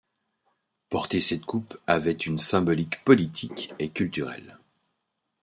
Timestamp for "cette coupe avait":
1.21-2.11